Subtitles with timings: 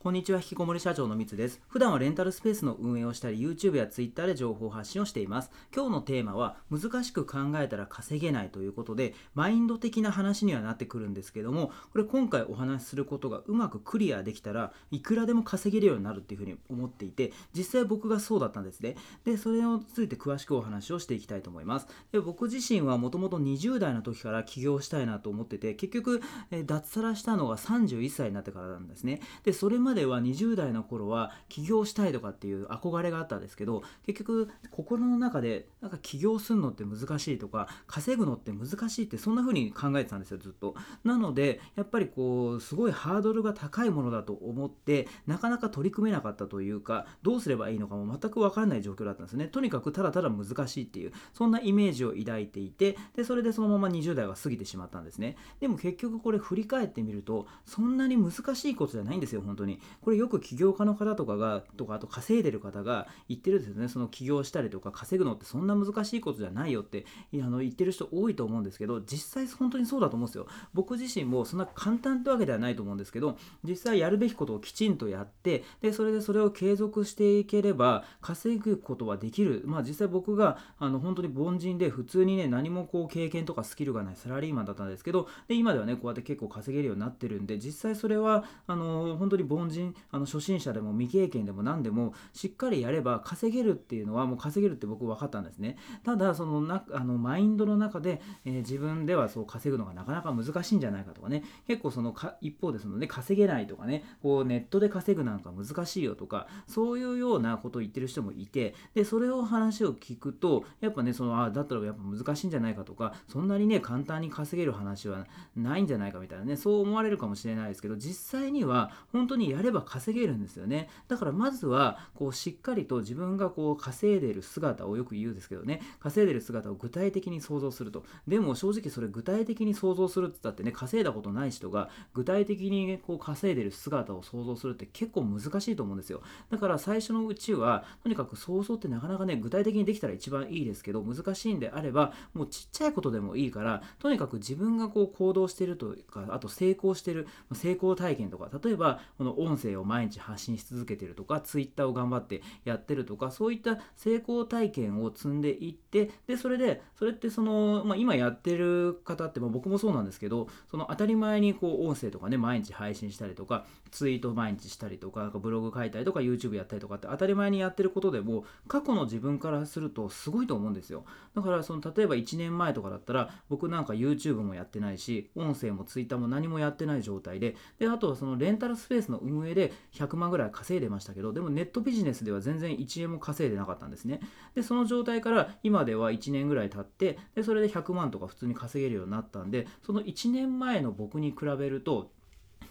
[0.00, 1.60] こんにちは、引きこもり社長のみつです。
[1.66, 5.50] 普段はレンタルスペースの運営をしたり、YouTube や Twitter で情報発信をしています。
[5.74, 18.94] 今日のテーマは、難しく考えたら稼げないということで、マインド的な話にはなってくるんですけども、これ今回お話しすることがうまくクリアできたらいくらでも稼げるようになるっていうふうに思っていて、実際僕がそうだったんですね。
[19.24, 21.88] で、それについて詳しくお話をしていきたいと思います。
[22.12, 26.22] で僕自身はもともと20代の時から起業したいなと思ってて、結局、
[26.52, 29.20] え脱サラしたのが31歳になってからなんですね。
[29.42, 40.74] で、それまでは20代の頃は起業したいとかっていう憧れがあったんですけど結局心の中でなんか起業するのって難しいとか稼ぐのって難しいってそんな風に考えてたんですよずっと。
[41.04, 49.46] なのでやっぱりこうすごいハードルが高いものだと思ってなかなか取り組めなかったというかどうすればいいのかも全く分からない状況だったんですね。
[49.46, 55.36] とにかくただただ難しいっていうそんなイメージを抱いていてでそれでそのまま20代は過ぎてしまったんですね。
[55.60, 59.77] でも結局これ振り返ってみるとそんなに難しいことじゃないんですよ本当に。
[60.00, 70.46] これよく起業家の方とかがとかあと稼いでる方が言ってるんですよねその起業したりとか稼ぐのってそんな難しいことじゃないよってあの言ってる人多いと思うんですけど実際本当にそうだと思うんですよ。
[70.74, 79.62] 僕自身もそんな簡単ってわけではないと思うんですけど実際やるべきことをきちんとやってでそれでそれを継続していければ稼ぐことはできる。
[79.66, 95.76] まあ実際僕があの本当に凡人で普通にね何もこう経験とかスキルがないサラリーマンだったんですけどで今ではねこうやって結構稼げるようになってるんで実際それはあの本当に凡人あの初心者でも未経験でも何でもしっかりやれば稼げるっていうのはもう稼げるって僕分かったんですね。
[96.04, 101.44] ただそのなあのマインドの中で、えー、自分ではそう稼ぐのがなかなか難しいんじゃないかとかね。
[101.66, 120.88] 結構そのか一方でそのね稼げないとかねこうネットで稼ぐなんか難しいよとかそういうようなことを言ってる人もいてでそれを話を聞くとやっぱねそのあだったらやっぱ難しいんじゃないかとかそんなにね簡単に稼げる話はないんじゃないかみたいなねそう思われるかもしれないですけど実際には本当にやれば稼げるんですよね。
[121.08, 125.80] だからまずはこうしっかりと自分がこう稼いでる姿をよく言うんですけどね。
[125.98, 128.04] 稼いでる姿を具体的に想像すると。
[128.28, 136.22] でも正直それ具体的に想像するって言ったってね稼いだことない人が具体的にこう稼いでる姿を想像するって結構難しいと思うんですよ。
[136.50, 171.04] だから最初のうちはとにかく想像ってなかなかね具体的にできたら一番いいですけど難しいんであればもうちっちゃいことでもいいからとにかく自分がこう行動してるとかあと成功してる成功体験とか例えばこの音声を毎日発信し続けてるとか Twitter を頑張ってやってるとかそういった成功体験を積んでいってでそれでそれってその、まあ、今やってる方って、まあ、僕もそうなんですけどその当たり前にこう音声とかね毎日配信したりとかツイート毎日したりとかなんかブログ書いたりとか YouTube やったりとかって当たり前にやってることでも過去の自分からするとすごいと思うんですよ
[171.34, 184.20] だからその例えば1年前とかだったら僕なんか YouTube もやってないし音声も Twitter も何もやってない状態でであとはそのレンタルスペースの運営で100万ぐらい稼いでましたけどでもネットビジネスでは全然1円も稼いでなかったんですね。
[184.54, 192.10] で、その状態から今では1年ぐらい経って、で、それで100万とか普通に稼げるようになったんで、その1年前の僕に比べると、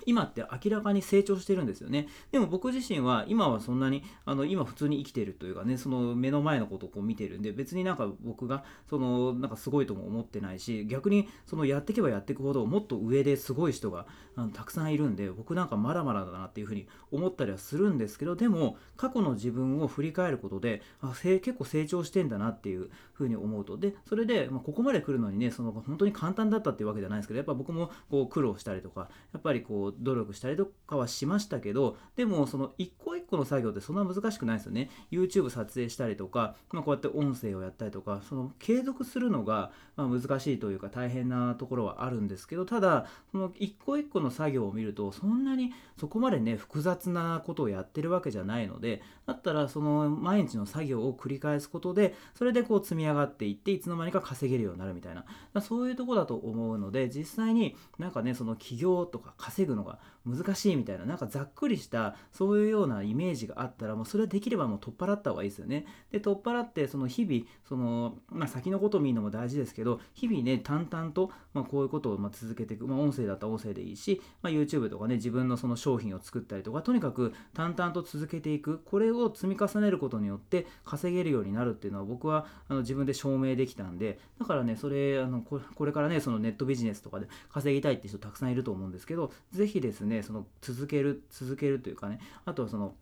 [0.08, 2.08] 今って明らかに成長してるんですよね。
[2.32, 14.08] でも僕自身は今はそんなに、あの、今普通に生きてるというかね、その目の前のことをこう見てるんで、別になんか僕が、その、なんかすごいとも思ってないし、逆にそのやっていけばやっていくほど、もっと上ですごい人が
[14.38, 23.78] あのたくさんいるんで、僕なんかまだまだだなっていうふうに思ったりはするんですけど、でも、過去の自分を振り返ることで、あ結構成長してんだなっていうふうに思うと。
[23.78, 34.90] で、それで、まあ、ここまで来るのにね、その本当に簡単だったっていうわけじゃないですけど、やっぱ僕もこう苦労したりとか、やっぱりこう、努力したりとかはしましたけどでもその一個一個の作業ってそんな難しくないですよね。
[35.12, 65.86] YouTube 撮影したりとか、まあ、こうやって音声をやったりとかその継続するのがま難しいというか大変なところはあるんですけどただその一個一個の作業を見るとそんなにそこまでね複雑なことをやってるわけじゃないのでだったらその毎日の作業を繰り返すことでそれでこう積み上がっていっていつの間にか稼げるようになるみたいなそういうとこだと思うので実際になんかねその起業とか稼ぐのが難しいみたいななんかざっくりしたそういうようなイメージがあったらもうそれはできればもう取っ払った方がいいですよね。
[66.12, 78.80] で取っ払ってその日々その、まあ、先のことを見るのも大事ですけど日々ね淡々と、まあ、こういうことをま続けていく、まあ、音声だったら音声でいいし、ま、YouTube とかね自分のその商品を作ったりとかとにかく淡々と続けていく。
[78.86, 92.96] これを積み重ねることによって稼げるようになるっていうのは僕はあの自分で証明できたんでだからねそれあのこれからねそのネットビジネスとかで稼ぎたいって人たくさんいると思うんですけど是ひですねその続ける続けるというかねあとはその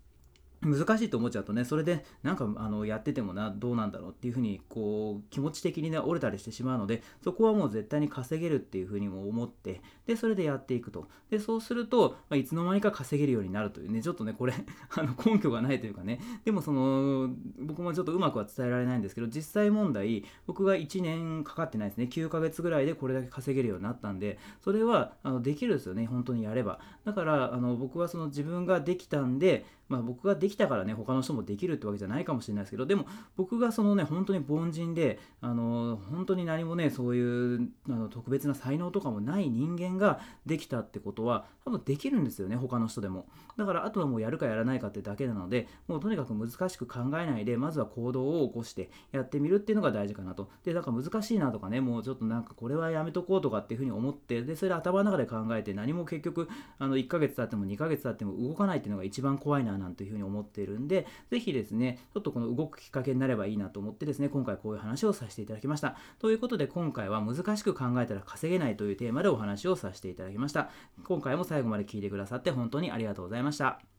[0.66, 11.08] 難しいと思っちゃうとねそれでなんかあのやっててもなどうなんだろうっていうふうにこう気持ち的にね折れたりしてしまうのでそこはもう絶対に稼げるっていうふうにも思ってでそれでやっていくと。
[11.30, 14.54] でそうすると、まあ、いつの間にか稼げるようになるというねちょっとねこれ
[14.96, 16.20] あの根拠がないというかね。
[16.44, 22.06] でもその僕もちょっとうまくは伝えられないんですけど実際問題僕が1年かかってないですね。
[22.06, 26.80] 9ヶ月ぐらいでこれだけ稼げるようになったんでそれはあのできるですよね本当にやれば。
[27.04, 33.06] だからあの僕はその自分ができたんでまあ、僕ができたからね他の人もできるってわけじゃないかもしれないですけどでも
[33.38, 43.28] 僕がそのね本当に凡人であの本当に何もねそういうあの特別な才能とかもない人間ができたってことは多分できるんですよね他の人でも。
[43.58, 50.50] だからあとはもうやるかやらないかってだけなのでもうとにかく難しく考えないでまずは行動を起こしてやってみるっていうのが大事かなと。
[50.64, 56.50] でなんか難しいなとかねもうちょっとなんかこれはやめとこうとかっていうふうに思ってでそれ頭の中で考えて何も結局
[56.80, 65.96] あの1ヶ月経っても2ヶ月経っても動かないっていうのが一番怖いななんていうふうに思っているんで、ぜひですね、ちょっとこの動くきっかけになればいいなと思ってですね、今回こういう話をさせていただきました。
[66.20, 70.70] ということで、今回は難しく考えたら稼げないというテーマでお話をさせていただきました。
[71.04, 73.95] 今回も最後まで聞いてくださって本当にありがとうございました。